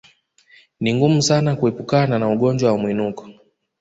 [0.79, 3.27] Ni ngumu sana kuepukana na ugonjwa wa mwinuko